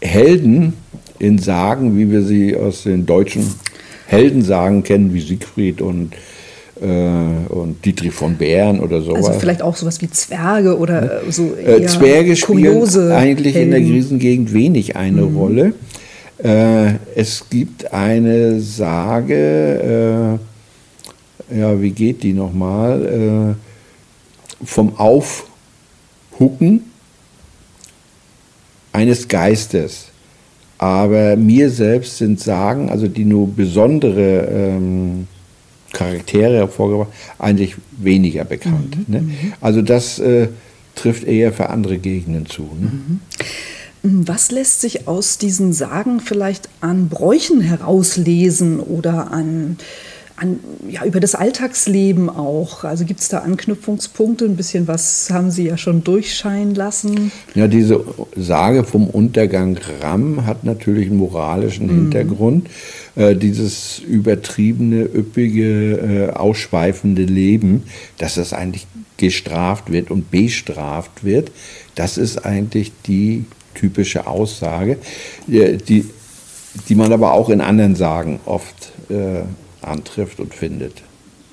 Helden 0.00 0.74
in 1.18 1.38
Sagen, 1.38 1.96
wie 1.96 2.10
wir 2.10 2.22
sie 2.22 2.56
aus 2.56 2.82
den 2.82 3.06
deutschen 3.06 3.54
Heldensagen 4.06 4.82
kennen, 4.82 5.14
wie 5.14 5.20
Siegfried 5.20 5.80
und 5.80 6.12
äh, 6.80 7.52
und 7.52 7.84
Dietrich 7.84 8.12
von 8.12 8.36
Bären 8.36 8.80
oder 8.80 9.00
sowas. 9.00 9.26
Also 9.26 9.40
vielleicht 9.40 9.62
auch 9.62 9.76
sowas 9.76 10.00
wie 10.02 10.10
Zwerge 10.10 10.76
oder 10.78 11.00
ne? 11.00 11.20
so 11.30 11.54
äh, 11.56 11.86
Zwerge 11.86 12.36
spielen 12.36 12.82
eigentlich 13.12 13.54
Helden. 13.54 13.72
in 13.72 13.84
der 13.84 13.92
Krisengegend 13.92 14.52
wenig 14.52 14.96
eine 14.96 15.22
mhm. 15.22 15.36
Rolle. 15.36 15.72
Äh, 16.38 16.96
es 17.14 17.44
gibt 17.48 17.92
eine 17.94 18.60
Sage, 18.60 20.38
äh, 20.38 20.45
ja, 21.50 21.80
wie 21.80 21.90
geht 21.90 22.22
die 22.22 22.32
nochmal? 22.32 23.56
Äh, 24.62 24.64
vom 24.64 24.96
Aufhucken 24.96 26.84
eines 28.92 29.28
Geistes. 29.28 30.06
Aber 30.78 31.36
mir 31.36 31.70
selbst 31.70 32.18
sind 32.18 32.40
Sagen, 32.40 32.90
also 32.90 33.08
die 33.08 33.24
nur 33.24 33.48
besondere 33.48 34.46
ähm, 34.50 35.26
Charaktere 35.92 36.56
hervorgebracht, 36.56 37.08
eigentlich 37.38 37.76
weniger 37.96 38.44
bekannt. 38.44 38.96
Mhm, 38.96 39.14
ne? 39.14 39.20
Mhm. 39.22 39.52
Also 39.60 39.80
das 39.80 40.18
äh, 40.18 40.48
trifft 40.94 41.24
eher 41.24 41.52
für 41.52 41.70
andere 41.70 41.96
Gegenden 41.98 42.46
zu. 42.46 42.62
Ne? 42.62 42.90
Mhm. 44.02 44.28
Was 44.28 44.50
lässt 44.50 44.82
sich 44.82 45.08
aus 45.08 45.38
diesen 45.38 45.72
Sagen 45.72 46.20
vielleicht 46.20 46.68
an 46.80 47.08
Bräuchen 47.08 47.60
herauslesen 47.60 48.78
oder 48.78 49.32
an, 49.32 49.78
an 50.36 50.60
ja, 50.88 51.04
über 51.04 51.20
das 51.20 51.34
Alltagsleben 51.34 52.28
auch? 52.28 52.84
Also 52.84 53.04
gibt 53.04 53.20
es 53.20 53.28
da 53.28 53.38
Anknüpfungspunkte? 53.38 54.44
Ein 54.44 54.56
bisschen 54.56 54.86
was 54.86 55.30
haben 55.30 55.50
Sie 55.50 55.64
ja 55.64 55.76
schon 55.76 56.04
durchscheinen 56.04 56.74
lassen. 56.74 57.32
Ja, 57.54 57.66
diese 57.66 58.04
Sage 58.36 58.84
vom 58.84 59.08
Untergang 59.08 59.78
Ram 60.00 60.46
hat 60.46 60.64
natürlich 60.64 61.08
einen 61.08 61.18
moralischen 61.18 61.86
mhm. 61.86 62.02
Hintergrund. 62.02 62.68
Äh, 63.16 63.34
dieses 63.34 63.98
übertriebene, 64.00 65.02
üppige, 65.04 66.28
äh, 66.28 66.30
ausschweifende 66.30 67.22
Leben, 67.22 67.84
dass 68.18 68.34
das 68.34 68.52
eigentlich 68.52 68.86
gestraft 69.16 69.90
wird 69.90 70.10
und 70.10 70.30
bestraft 70.30 71.24
wird, 71.24 71.50
das 71.94 72.18
ist 72.18 72.44
eigentlich 72.44 72.92
die 73.06 73.46
typische 73.74 74.26
Aussage, 74.26 74.98
äh, 75.48 75.76
die, 75.76 76.04
die 76.88 76.94
man 76.94 77.12
aber 77.12 77.32
auch 77.32 77.48
in 77.48 77.60
anderen 77.60 77.94
Sagen 77.94 78.40
oft 78.44 78.92
äh, 79.08 79.42
antrifft 79.86 80.40
und 80.40 80.54
findet. 80.54 81.02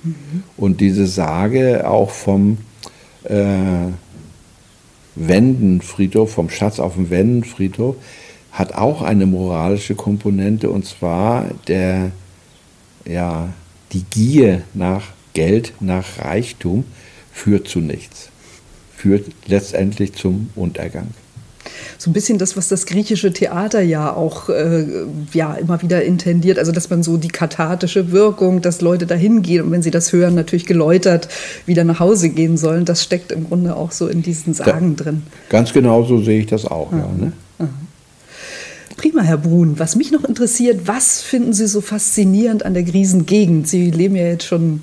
Mhm. 0.02 0.42
Und 0.56 0.80
diese 0.80 1.06
Sage 1.06 1.88
auch 1.88 2.10
vom 2.10 2.58
äh, 3.24 3.88
Wendenfriedhof, 5.14 6.32
vom 6.32 6.50
Schatz 6.50 6.80
auf 6.80 6.94
dem 6.94 7.10
Wendenfriedhof, 7.10 7.96
hat 8.52 8.74
auch 8.74 9.02
eine 9.02 9.26
moralische 9.26 9.94
Komponente 9.94 10.70
und 10.70 10.86
zwar 10.86 11.46
der, 11.66 12.12
ja, 13.04 13.52
die 13.92 14.04
Gier 14.04 14.62
nach 14.74 15.12
Geld, 15.32 15.72
nach 15.80 16.18
Reichtum 16.18 16.84
führt 17.32 17.66
zu 17.66 17.80
nichts, 17.80 18.30
führt 18.96 19.26
letztendlich 19.46 20.12
zum 20.14 20.50
Untergang 20.54 21.08
so 21.98 22.10
ein 22.10 22.12
bisschen 22.12 22.38
das, 22.38 22.56
was 22.56 22.68
das 22.68 22.86
griechische 22.86 23.32
Theater 23.32 23.80
ja 23.80 24.14
auch 24.14 24.48
äh, 24.48 24.86
ja, 25.32 25.54
immer 25.54 25.80
wieder 25.82 26.02
intendiert. 26.04 26.58
Also, 26.58 26.72
dass 26.72 26.90
man 26.90 27.02
so 27.02 27.16
die 27.16 27.28
kathartische 27.28 28.12
Wirkung, 28.12 28.62
dass 28.62 28.80
Leute 28.80 29.06
dahin 29.06 29.42
gehen 29.42 29.64
und 29.64 29.70
wenn 29.70 29.82
sie 29.82 29.90
das 29.90 30.12
hören, 30.12 30.34
natürlich 30.34 30.66
geläutert 30.66 31.28
wieder 31.66 31.84
nach 31.84 32.00
Hause 32.00 32.28
gehen 32.28 32.56
sollen. 32.56 32.84
Das 32.84 33.02
steckt 33.02 33.32
im 33.32 33.48
Grunde 33.48 33.76
auch 33.76 33.92
so 33.92 34.06
in 34.08 34.22
diesen 34.22 34.54
Sagen 34.54 34.96
drin. 34.96 35.22
Ganz 35.48 35.72
genau 35.72 36.04
so 36.04 36.20
sehe 36.22 36.40
ich 36.40 36.46
das 36.46 36.66
auch. 36.66 36.92
Ja, 36.92 37.08
ne? 37.16 37.32
Prima, 38.96 39.22
Herr 39.22 39.38
Brun. 39.38 39.78
Was 39.78 39.96
mich 39.96 40.12
noch 40.12 40.24
interessiert, 40.24 40.86
was 40.86 41.20
finden 41.20 41.52
Sie 41.52 41.66
so 41.66 41.80
faszinierend 41.80 42.64
an 42.64 42.74
der 42.74 42.84
Griesengegend? 42.84 43.68
Sie 43.68 43.90
leben 43.90 44.16
ja 44.16 44.24
jetzt 44.24 44.44
schon, 44.46 44.82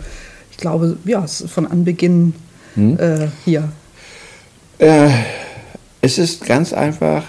ich 0.51 0.57
glaube, 0.57 0.97
ja, 1.05 1.25
von 1.25 1.65
Anbeginn 1.65 2.33
hm? 2.75 2.99
äh, 2.99 3.27
hier. 3.45 3.69
Äh, 4.77 5.09
es 6.01 6.17
ist 6.17 6.45
ganz 6.45 6.73
einfach 6.73 7.25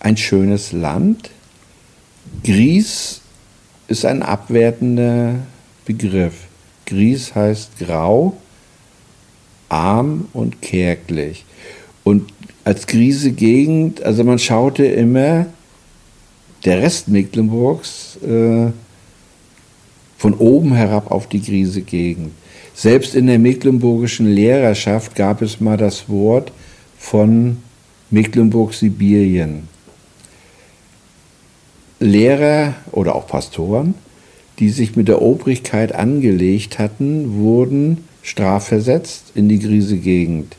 ein 0.00 0.16
schönes 0.16 0.72
Land. 0.72 1.30
Gries 2.42 3.20
ist 3.88 4.04
ein 4.04 4.22
abwertender 4.22 5.36
Begriff. 5.84 6.34
Gries 6.86 7.34
heißt 7.34 7.78
grau, 7.78 8.36
arm 9.68 10.28
und 10.32 10.62
kärglich. 10.62 11.44
Und 12.04 12.32
als 12.64 12.86
Griese 12.86 13.32
Gegend, 13.32 14.02
also 14.02 14.24
man 14.24 14.38
schaute 14.38 14.86
immer 14.86 15.46
der 16.64 16.80
Rest 16.80 17.08
Mecklenburgs 17.08 18.16
äh, 18.22 18.72
von 20.16 20.34
oben 20.34 20.74
herab 20.74 21.10
auf 21.10 21.28
die 21.28 21.42
Griese 21.42 21.82
Gegend. 21.82 22.32
Selbst 22.74 23.14
in 23.14 23.26
der 23.26 23.38
mecklenburgischen 23.38 24.26
Lehrerschaft 24.26 25.14
gab 25.14 25.42
es 25.42 25.60
mal 25.60 25.76
das 25.76 26.08
Wort 26.08 26.52
von 26.98 27.58
Mecklenburg-Sibirien. 28.14 29.68
Lehrer 31.98 32.74
oder 32.92 33.14
auch 33.14 33.26
Pastoren, 33.26 33.94
die 34.58 34.70
sich 34.70 34.94
mit 34.94 35.08
der 35.08 35.20
Obrigkeit 35.20 35.94
angelegt 35.94 36.78
hatten, 36.78 37.38
wurden 37.38 38.04
strafversetzt 38.22 39.32
in 39.34 39.48
die 39.48 39.58
Griese 39.58 39.98
Gegend, 39.98 40.56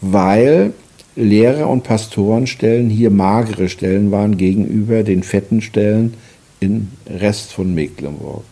weil 0.00 0.72
Lehrer- 1.14 1.68
und 1.68 1.84
Pastorenstellen 1.84 2.88
hier 2.88 3.10
magere 3.10 3.68
Stellen 3.68 4.10
waren 4.10 4.36
gegenüber 4.36 5.02
den 5.02 5.22
fetten 5.22 5.60
Stellen 5.60 6.14
im 6.60 6.88
Rest 7.06 7.52
von 7.52 7.74
Mecklenburg. 7.74 8.44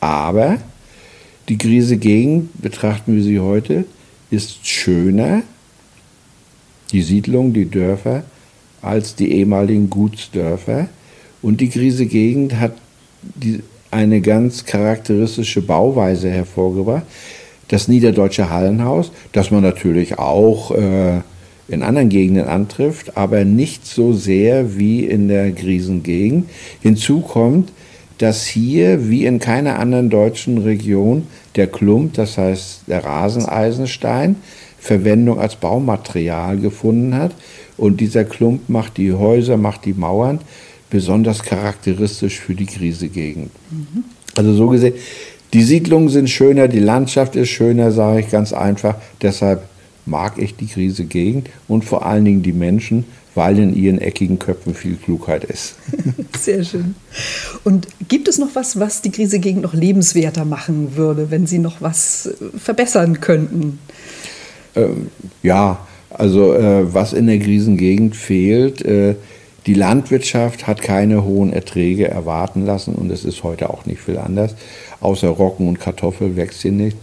Aber 0.00 0.58
die 1.48 1.56
Griese 1.56 1.96
Gegend, 1.96 2.50
betrachten 2.60 3.16
wir 3.16 3.22
sie 3.22 3.40
heute, 3.40 3.84
ist 4.30 4.66
schöner, 4.66 5.42
die 6.92 7.02
Siedlung, 7.02 7.52
die 7.52 7.70
Dörfer, 7.70 8.24
als 8.82 9.14
die 9.14 9.32
ehemaligen 9.32 9.90
Gutsdörfer. 9.90 10.88
Und 11.42 11.60
die 11.60 11.70
Griese 11.70 12.06
Gegend 12.06 12.58
hat 12.58 12.72
die, 13.22 13.60
eine 13.90 14.20
ganz 14.20 14.64
charakteristische 14.64 15.62
Bauweise 15.62 16.30
hervorgebracht. 16.30 17.04
Das 17.68 17.88
Niederdeutsche 17.88 18.50
Hallenhaus, 18.50 19.12
das 19.32 19.50
man 19.50 19.62
natürlich 19.62 20.18
auch 20.18 20.72
äh, 20.72 21.20
in 21.68 21.82
anderen 21.82 22.08
Gegenden 22.08 22.46
antrifft, 22.46 23.16
aber 23.16 23.44
nicht 23.44 23.86
so 23.86 24.12
sehr 24.12 24.76
wie 24.76 25.04
in 25.04 25.28
der 25.28 25.52
Griesengegend. 25.52 26.48
Hinzu 26.80 27.20
kommt, 27.20 27.70
dass 28.18 28.44
hier, 28.44 29.08
wie 29.08 29.24
in 29.24 29.38
keiner 29.38 29.78
anderen 29.78 30.10
deutschen 30.10 30.58
Region, 30.58 31.26
der 31.56 31.68
Klump, 31.68 32.14
das 32.14 32.36
heißt 32.36 32.82
der 32.88 33.04
Raseneisenstein, 33.04 34.36
Verwendung 34.80 35.38
als 35.38 35.56
Baumaterial 35.56 36.58
gefunden 36.58 37.14
hat. 37.14 37.32
Und 37.76 38.00
dieser 38.00 38.24
Klump 38.24 38.68
macht 38.68 38.96
die 38.96 39.12
Häuser, 39.12 39.56
macht 39.56 39.84
die 39.84 39.94
Mauern 39.94 40.40
besonders 40.90 41.42
charakteristisch 41.42 42.40
für 42.40 42.54
die 42.54 42.66
Krisegegend. 42.66 43.50
Mhm. 43.70 44.04
Also 44.34 44.54
so 44.54 44.68
gesehen, 44.68 44.94
die 45.52 45.62
Siedlungen 45.62 46.08
sind 46.08 46.28
schöner, 46.30 46.68
die 46.68 46.80
Landschaft 46.80 47.36
ist 47.36 47.48
schöner, 47.48 47.92
sage 47.92 48.20
ich 48.20 48.30
ganz 48.30 48.52
einfach. 48.52 48.96
Deshalb 49.22 49.62
mag 50.06 50.38
ich 50.38 50.56
die 50.56 50.66
Krisegegend 50.66 51.48
und 51.68 51.84
vor 51.84 52.06
allen 52.06 52.24
Dingen 52.24 52.42
die 52.42 52.52
Menschen, 52.52 53.04
weil 53.34 53.58
in 53.58 53.74
ihren 53.74 54.00
eckigen 54.00 54.38
Köpfen 54.38 54.74
viel 54.74 54.96
Klugheit 54.96 55.44
ist. 55.44 55.76
Sehr 56.38 56.64
schön. 56.64 56.94
Und 57.64 57.86
gibt 58.08 58.28
es 58.28 58.38
noch 58.38 58.54
was, 58.54 58.78
was 58.78 59.02
die 59.02 59.10
Krisegegend 59.10 59.62
noch 59.62 59.74
lebenswerter 59.74 60.44
machen 60.44 60.96
würde, 60.96 61.30
wenn 61.30 61.46
Sie 61.46 61.58
noch 61.58 61.80
was 61.80 62.30
verbessern 62.56 63.20
könnten? 63.20 63.78
Ähm, 64.76 65.10
ja, 65.42 65.78
also 66.10 66.54
äh, 66.54 66.92
was 66.92 67.12
in 67.12 67.26
der 67.26 67.38
Krisengegend 67.38 68.16
fehlt, 68.16 68.84
äh, 68.84 69.14
die 69.66 69.74
Landwirtschaft 69.74 70.66
hat 70.66 70.80
keine 70.80 71.24
hohen 71.24 71.52
Erträge 71.52 72.08
erwarten 72.08 72.64
lassen 72.64 72.94
und 72.94 73.10
es 73.10 73.24
ist 73.24 73.42
heute 73.42 73.70
auch 73.70 73.84
nicht 73.86 74.00
viel 74.00 74.18
anders. 74.18 74.54
Außer 75.00 75.28
Roggen 75.28 75.68
und 75.68 75.80
Kartoffel 75.80 76.36
wächst 76.36 76.62
hier 76.62 76.72
nicht. 76.72 76.96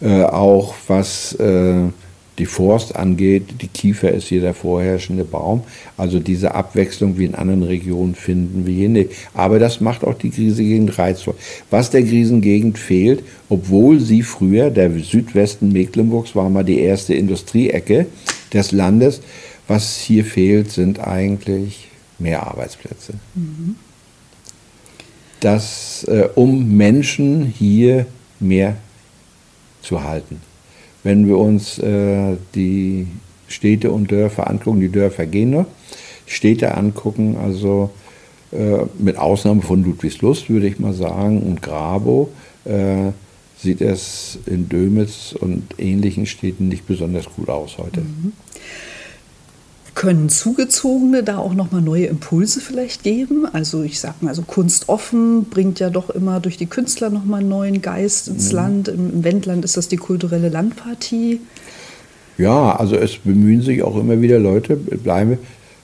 Äh, 0.00 0.22
auch 0.22 0.74
was 0.86 1.34
äh, 1.34 1.88
die 2.38 2.46
Forst 2.46 2.96
angeht, 2.96 3.62
die 3.62 3.68
Kiefer 3.68 4.10
ist 4.10 4.26
hier 4.26 4.40
der 4.40 4.54
vorherrschende 4.54 5.24
Baum. 5.24 5.62
Also 5.96 6.18
diese 6.18 6.54
Abwechslung 6.54 7.16
wie 7.16 7.26
in 7.26 7.34
anderen 7.34 7.62
Regionen 7.62 8.14
finden 8.14 8.66
wir 8.66 8.74
hier 8.74 8.88
nicht. 8.88 9.10
Aber 9.34 9.58
das 9.58 9.80
macht 9.80 10.02
auch 10.04 10.14
die 10.14 10.30
Krisengegend 10.30 10.98
reizvoll. 10.98 11.34
Was 11.70 11.90
der 11.90 12.02
Krisengegend 12.02 12.78
fehlt, 12.78 13.22
obwohl 13.48 14.00
sie 14.00 14.22
früher, 14.22 14.70
der 14.70 14.90
Südwesten 14.98 15.72
Mecklenburgs 15.72 16.34
war 16.34 16.50
mal 16.50 16.64
die 16.64 16.80
erste 16.80 17.14
Industrieecke 17.14 18.06
des 18.52 18.72
Landes, 18.72 19.20
was 19.68 19.98
hier 19.98 20.24
fehlt, 20.24 20.72
sind 20.72 20.98
eigentlich 21.00 21.88
mehr 22.18 22.46
Arbeitsplätze. 22.46 23.14
Mhm. 23.34 23.76
Das, 25.40 26.04
äh, 26.08 26.28
um 26.34 26.76
Menschen 26.76 27.46
hier 27.46 28.06
mehr 28.40 28.76
zu 29.82 30.02
halten. 30.02 30.40
Wenn 31.04 31.28
wir 31.28 31.38
uns 31.38 31.78
äh, 31.78 32.36
die 32.54 33.06
Städte 33.46 33.92
und 33.92 34.10
Dörfer 34.10 34.50
angucken, 34.50 34.80
die 34.80 34.88
Dörfer 34.88 35.26
gehen 35.26 35.50
noch, 35.50 35.66
Städte 36.26 36.76
angucken, 36.76 37.36
also 37.36 37.90
äh, 38.50 38.86
mit 38.98 39.18
Ausnahme 39.18 39.62
von 39.62 39.84
Ludwigslust 39.84 40.48
würde 40.48 40.66
ich 40.66 40.78
mal 40.78 40.94
sagen 40.94 41.42
und 41.42 41.62
Grabow, 41.62 42.30
äh, 42.64 43.10
sieht 43.58 43.80
es 43.80 44.38
in 44.46 44.68
Dömitz 44.68 45.34
und 45.38 45.62
ähnlichen 45.78 46.26
Städten 46.26 46.68
nicht 46.68 46.86
besonders 46.86 47.26
gut 47.26 47.48
aus 47.48 47.78
heute. 47.78 48.00
Mhm. 48.00 48.32
Können 49.94 50.28
Zugezogene 50.28 51.22
da 51.22 51.38
auch 51.38 51.54
nochmal 51.54 51.80
neue 51.80 52.06
Impulse 52.06 52.60
vielleicht 52.60 53.04
geben? 53.04 53.46
Also 53.52 53.82
ich 53.82 54.00
sag 54.00 54.22
mal, 54.22 54.30
also 54.30 54.42
Kunst 54.42 54.88
offen 54.88 55.44
bringt 55.44 55.78
ja 55.78 55.88
doch 55.88 56.10
immer 56.10 56.40
durch 56.40 56.56
die 56.56 56.66
Künstler 56.66 57.10
nochmal 57.10 57.40
einen 57.40 57.48
neuen 57.48 57.80
Geist 57.80 58.26
ins 58.26 58.50
mhm. 58.50 58.56
Land. 58.56 58.88
Im, 58.88 59.22
Wendland 59.22 59.64
ist 59.64 59.76
das 59.76 59.86
die 59.86 59.96
kulturelle 59.96 60.48
Landpartie. 60.48 61.40
Ja, 62.38 62.74
also 62.74 62.96
es 62.96 63.16
bemühen 63.18 63.62
sich 63.62 63.84
auch 63.84 63.96
immer 63.96 64.20
wieder 64.20 64.40
Leute, 64.40 64.74
bleiben, 64.76 65.38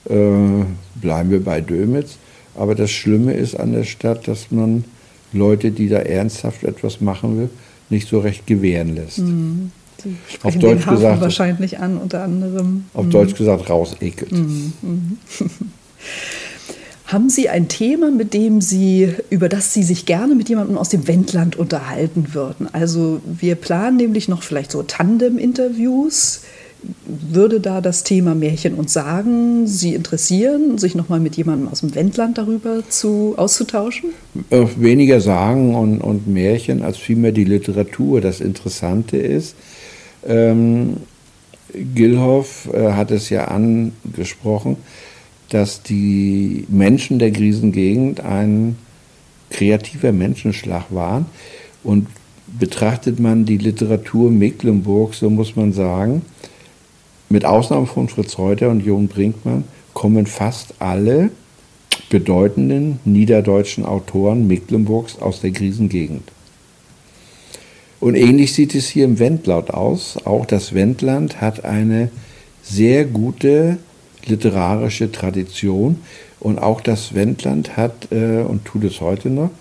äh, 0.09 0.65
bleiben 0.95 1.31
wir 1.31 1.41
bei 1.41 1.61
Dömitz. 1.61 2.17
Aber 2.55 2.75
das 2.75 2.91
Schlimme 2.91 3.33
ist 3.33 3.57
an 3.57 3.71
der 3.71 3.85
Stadt, 3.85 4.27
dass 4.27 4.51
man 4.51 4.83
Leute, 5.31 5.71
die 5.71 5.87
da 5.87 5.99
ernsthaft 5.99 6.65
etwas 6.65 6.99
machen 6.99 7.37
will, 7.37 7.49
nicht 7.89 8.09
so 8.09 8.19
recht 8.19 8.45
gewähren 8.45 8.93
lässt. 8.93 9.19
Mhm 9.19 9.71
auf 10.43 10.57
Deutsch 10.57 10.85
gesagt 10.85 11.21
wahrscheinlich 11.21 11.79
an 11.79 11.97
unter 11.97 12.23
anderem. 12.23 12.85
Auf 12.93 13.05
mhm. 13.05 13.11
Deutsch 13.11 13.35
gesagt 13.35 13.69
raus 13.69 13.95
ekelt. 14.01 14.31
Mhm. 14.31 14.73
mhm. 14.81 15.17
Haben 17.11 17.29
Sie 17.29 17.49
ein 17.49 17.67
Thema, 17.67 18.09
mit 18.09 18.33
dem 18.33 18.61
Sie, 18.61 19.09
über 19.29 19.49
das 19.49 19.73
Sie 19.73 19.83
sich 19.83 20.05
gerne 20.05 20.33
mit 20.33 20.47
jemandem 20.47 20.77
aus 20.77 20.87
dem 20.87 21.09
Wendland 21.09 21.57
unterhalten 21.57 22.33
würden? 22.33 22.69
Also 22.71 23.19
wir 23.25 23.55
planen 23.55 23.97
nämlich 23.97 24.29
noch 24.29 24.43
vielleicht 24.43 24.71
so 24.71 24.81
Tandem-Interviews. 24.81 26.43
Würde 27.05 27.59
da 27.59 27.81
das 27.81 28.05
Thema 28.05 28.33
Märchen 28.33 28.75
und 28.75 28.89
Sagen 28.89 29.67
Sie 29.67 29.93
interessieren, 29.93 30.77
sich 30.77 30.95
nochmal 30.95 31.19
mit 31.19 31.35
jemandem 31.35 31.67
aus 31.67 31.81
dem 31.81 31.93
Wendland 31.95 32.37
darüber 32.37 32.81
zu, 32.87 33.33
auszutauschen? 33.35 34.11
Äh, 34.49 34.65
weniger 34.77 35.19
Sagen 35.19 35.75
und, 35.75 35.99
und 35.99 36.27
Märchen 36.27 36.81
als 36.81 36.95
vielmehr 36.95 37.33
die 37.33 37.43
Literatur. 37.43 38.21
Das 38.21 38.39
Interessante 38.39 39.17
ist, 39.17 39.55
ähm, 40.27 40.97
Gilhoff 41.73 42.69
äh, 42.73 42.93
hat 42.93 43.11
es 43.11 43.29
ja 43.29 43.45
angesprochen, 43.45 44.77
dass 45.49 45.83
die 45.83 46.65
Menschen 46.69 47.19
der 47.19 47.31
Griesengegend 47.31 48.21
ein 48.21 48.77
kreativer 49.49 50.11
Menschenschlag 50.11 50.85
waren. 50.89 51.25
Und 51.83 52.07
betrachtet 52.59 53.19
man 53.19 53.45
die 53.45 53.57
Literatur 53.57 54.29
Mecklenburg, 54.29 55.13
so 55.13 55.29
muss 55.29 55.55
man 55.55 55.73
sagen, 55.73 56.21
mit 57.29 57.45
Ausnahme 57.45 57.85
von 57.85 58.09
Fritz 58.09 58.37
Reuter 58.37 58.69
und 58.69 58.85
Jon 58.85 59.07
Brinkmann 59.07 59.63
kommen 59.93 60.25
fast 60.25 60.73
alle 60.79 61.31
bedeutenden 62.09 62.99
niederdeutschen 63.05 63.85
Autoren 63.85 64.47
Mecklenburgs 64.47 65.19
aus 65.19 65.41
der 65.41 65.51
Griesengegend. 65.51 66.23
Und 68.01 68.15
ähnlich 68.15 68.53
sieht 68.53 68.73
es 68.75 68.89
hier 68.89 69.05
im 69.05 69.19
Wendlaut 69.19 69.69
aus. 69.69 70.17
Auch 70.25 70.47
das 70.47 70.73
Wendland 70.73 71.39
hat 71.39 71.63
eine 71.63 72.09
sehr 72.63 73.05
gute 73.05 73.77
literarische 74.25 75.11
Tradition. 75.11 75.99
Und 76.39 76.57
auch 76.57 76.81
das 76.81 77.13
Wendland 77.13 77.77
hat, 77.77 78.11
äh, 78.11 78.41
und 78.41 78.65
tut 78.65 78.83
es 78.83 79.01
heute 79.01 79.29
noch, 79.29 79.51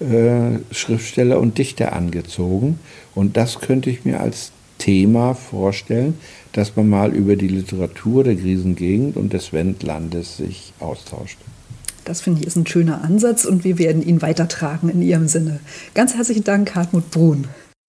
äh, 0.00 0.58
Schriftsteller 0.70 1.40
und 1.40 1.56
Dichter 1.56 1.94
angezogen. 1.94 2.78
Und 3.14 3.38
das 3.38 3.58
könnte 3.60 3.88
ich 3.88 4.04
mir 4.04 4.20
als 4.20 4.52
Thema 4.76 5.32
vorstellen, 5.32 6.18
dass 6.52 6.76
man 6.76 6.90
mal 6.90 7.14
über 7.14 7.36
die 7.36 7.48
Literatur 7.48 8.22
der 8.22 8.34
Griesengegend 8.34 9.16
und 9.16 9.32
des 9.32 9.54
Wendlandes 9.54 10.36
sich 10.36 10.74
austauscht. 10.78 11.38
Das 12.04 12.20
finde 12.20 12.42
ich 12.42 12.46
ist 12.46 12.56
ein 12.56 12.66
schöner 12.66 13.02
Ansatz 13.02 13.46
und 13.46 13.64
wir 13.64 13.78
werden 13.78 14.06
ihn 14.06 14.20
weitertragen 14.20 14.90
in 14.90 15.00
Ihrem 15.02 15.26
Sinne. 15.26 15.60
Ganz 15.94 16.14
herzlichen 16.14 16.44
Dank, 16.44 16.74
Hartmut 16.74 17.10
Brun. 17.10 17.48